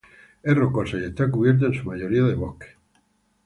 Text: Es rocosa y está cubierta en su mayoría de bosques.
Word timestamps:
Es 0.41 0.55
rocosa 0.55 0.97
y 0.97 1.03
está 1.03 1.29
cubierta 1.29 1.67
en 1.67 1.75
su 1.75 1.83
mayoría 1.83 2.23
de 2.23 2.33
bosques. 2.33 2.69